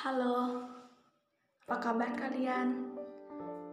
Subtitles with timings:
[0.00, 0.64] Halo,
[1.68, 2.96] apa kabar kalian?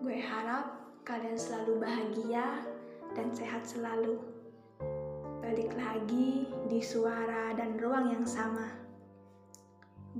[0.03, 0.75] Gue harap
[1.07, 2.67] kalian selalu bahagia
[3.15, 4.19] dan sehat selalu.
[5.39, 8.67] Balik lagi di suara dan ruang yang sama.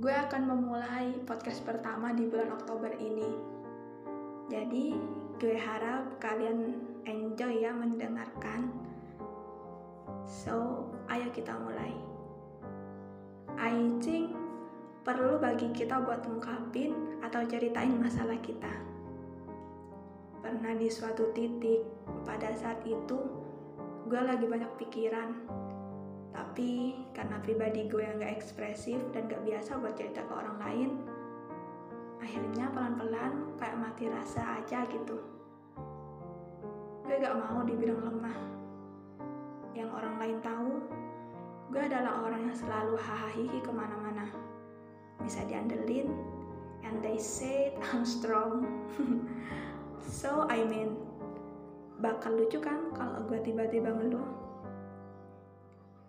[0.00, 3.28] Gue akan memulai podcast pertama di bulan Oktober ini.
[4.48, 4.96] Jadi,
[5.36, 8.72] gue harap kalian enjoy ya mendengarkan.
[10.24, 11.92] So, ayo kita mulai.
[13.60, 14.37] I think
[15.06, 18.70] perlu bagi kita buat ngungkapin atau ceritain masalah kita.
[20.42, 21.82] Pernah di suatu titik,
[22.22, 23.18] pada saat itu
[24.08, 25.30] gue lagi banyak pikiran.
[26.34, 30.90] Tapi karena pribadi gue yang gak ekspresif dan gak biasa buat cerita ke orang lain,
[32.22, 35.18] akhirnya pelan-pelan kayak mati rasa aja gitu.
[37.06, 38.38] Gue gak mau dibilang lemah.
[39.74, 40.72] Yang orang lain tahu,
[41.74, 44.47] gue adalah orang yang selalu hahaha ke mana-mana
[45.22, 46.10] bisa diandelin.
[46.86, 48.66] And they say I'm strong.
[50.08, 50.96] So I mean
[52.00, 54.24] bakal lucu kan kalau gue tiba-tiba ngeluh?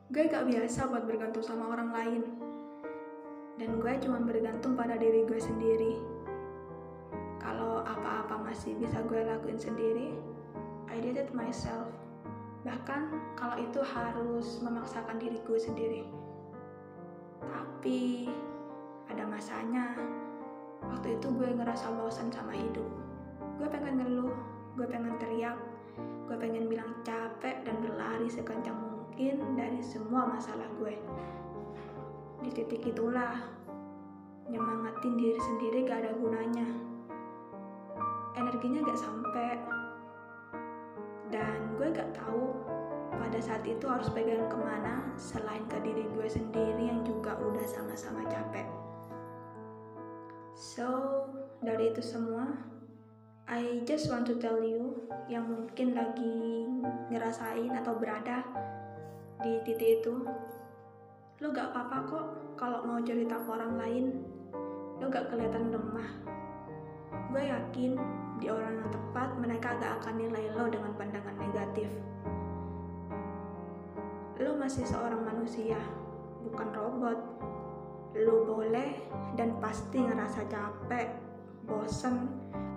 [0.10, 2.24] Gue gak biasa buat bergantung sama orang lain.
[3.60, 6.00] Dan gue cuma bergantung pada diri gue sendiri.
[7.44, 10.16] Kalau apa-apa masih bisa gue lakuin sendiri
[10.90, 11.86] I did it myself.
[12.66, 16.02] Bahkan kalau itu harus memaksakan diri gue sendiri.
[17.46, 18.28] Tapi
[19.10, 19.98] ada masanya.
[20.86, 22.88] Waktu itu gue ngerasa bosan sama hidup.
[23.60, 24.34] Gue pengen ngeluh
[24.80, 25.60] gue pengen teriak
[26.30, 30.94] gue pengen bilang capek dan berlari sekencang mungkin dari semua masalah gue.
[32.46, 33.34] Di titik itulah
[34.46, 36.70] nyemangatin diri sendiri gak ada gunanya.
[38.38, 39.58] Energinya gak sampai
[41.34, 42.54] dan gue gak tahu
[43.18, 47.66] pada saat itu harus pegang ke mana selain ke diri gue sendiri yang juga udah
[47.66, 48.79] sama-sama capek.
[50.60, 51.24] So,
[51.64, 52.52] dari itu semua,
[53.48, 56.68] I just want to tell you yang mungkin lagi
[57.08, 58.44] ngerasain atau berada
[59.40, 60.20] di titik itu,
[61.40, 62.26] lo gak apa-apa kok
[62.60, 64.06] kalau mau cerita ke orang lain,
[65.00, 66.12] lo gak kelihatan lemah.
[67.32, 67.96] Gue yakin
[68.44, 71.88] di orang yang tepat mereka gak akan nilai lo dengan pandangan negatif
[74.40, 75.76] lo masih seorang manusia,
[76.48, 77.20] bukan robot.
[78.18, 78.98] Lo boleh
[79.38, 81.14] dan pasti ngerasa capek,
[81.70, 82.26] bosen,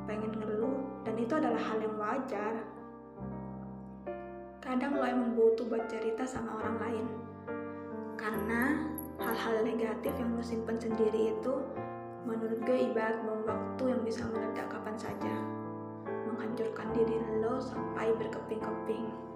[0.04, 2.54] pengen ngeluh, dan itu adalah hal yang wajar.
[4.60, 7.06] Kadang lo emang butuh buat cerita sama orang lain.
[8.20, 8.78] Karena
[9.18, 11.54] hal-hal negatif yang lo simpen sendiri itu
[12.22, 15.34] menurut gue ibarat bom waktu yang bisa meledak kapan saja.
[16.28, 19.31] Menghancurkan diri lo sampai berkeping-keping.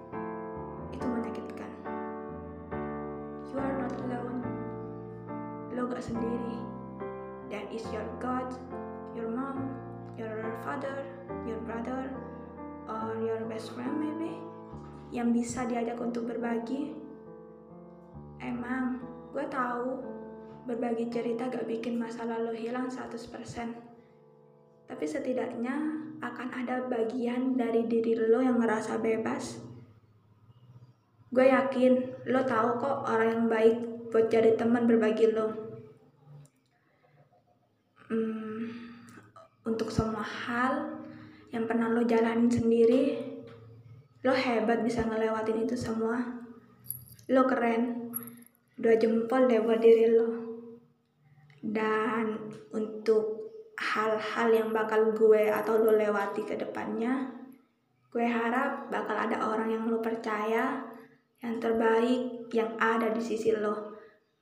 [5.99, 6.57] Sendiri.
[7.47, 8.51] That is your God,
[9.15, 9.73] your mom,
[10.19, 11.05] your father,
[11.47, 12.11] your brother,
[12.87, 14.37] or your best friend maybe
[15.09, 16.91] yang bisa diajak untuk berbagi.
[18.43, 20.03] Emang, gue tahu
[20.67, 23.17] berbagi cerita gak bikin masalah lo hilang 100%.
[24.87, 25.75] Tapi setidaknya
[26.19, 29.67] akan ada bagian dari diri lo yang ngerasa bebas
[31.27, 31.93] gue yakin
[32.31, 33.77] lo tahu kok orang yang baik
[34.09, 35.76] buat jadi teman berbagi lo
[38.07, 38.61] hmm,
[39.67, 41.03] untuk semua hal
[41.51, 43.35] yang pernah lo jalanin sendiri
[44.25, 46.19] lo hebat bisa ngelewatin itu semua.
[47.31, 48.11] Lo keren.
[48.77, 50.29] Dua jempol deh buat diri lo.
[51.63, 52.35] Dan
[52.75, 57.37] untuk hal-hal yang bakal gue atau lo lewati ke depannya
[58.17, 60.81] gue harap bakal ada orang yang lo percaya
[61.37, 63.93] yang terbaik yang ada di sisi lo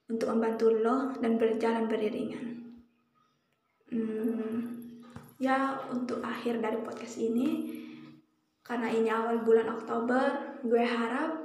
[0.07, 2.64] untuk membantu lo dan berjalan beriringan.
[3.89, 4.81] Hmm,
[5.37, 7.69] ya untuk akhir dari podcast ini
[8.65, 11.37] karena ini awal bulan Oktober, gue harap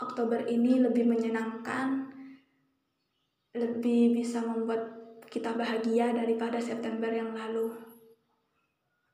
[0.00, 2.08] Oktober ini lebih menyenangkan,
[3.52, 4.96] lebih bisa membuat
[5.28, 7.68] kita bahagia daripada September yang lalu.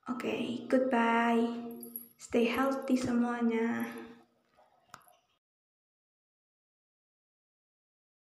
[0.06, 1.42] Oke, okay, goodbye.
[2.20, 3.88] Stay healthy semuanya.